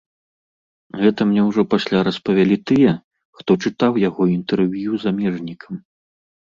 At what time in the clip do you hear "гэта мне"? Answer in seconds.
1.01-1.41